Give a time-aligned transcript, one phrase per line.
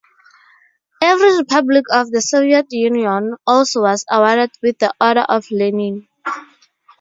[1.03, 6.07] Every republic of the Soviet Union also was awarded with the Order of Lenin.